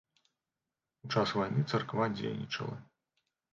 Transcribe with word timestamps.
У 1.09 1.11
час 1.17 1.35
вайны 1.41 1.67
царква 1.73 2.09
дзейнічала. 2.17 2.83